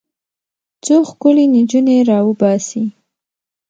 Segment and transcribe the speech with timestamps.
[0.83, 2.83] څو ښکلې نجونې راوباسي.